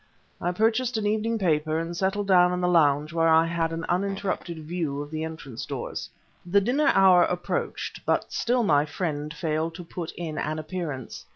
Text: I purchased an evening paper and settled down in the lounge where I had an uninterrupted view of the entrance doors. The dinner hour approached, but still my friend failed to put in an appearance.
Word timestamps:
I 0.41 0.51
purchased 0.51 0.97
an 0.97 1.05
evening 1.05 1.37
paper 1.37 1.77
and 1.77 1.95
settled 1.95 2.25
down 2.27 2.51
in 2.53 2.59
the 2.59 2.67
lounge 2.67 3.13
where 3.13 3.27
I 3.27 3.45
had 3.45 3.71
an 3.71 3.85
uninterrupted 3.87 4.57
view 4.63 4.99
of 4.99 5.11
the 5.11 5.23
entrance 5.23 5.63
doors. 5.63 6.09
The 6.43 6.59
dinner 6.59 6.87
hour 6.87 7.21
approached, 7.21 8.03
but 8.03 8.33
still 8.33 8.63
my 8.63 8.83
friend 8.83 9.31
failed 9.31 9.75
to 9.75 9.83
put 9.83 10.11
in 10.17 10.39
an 10.39 10.57
appearance. 10.57 11.27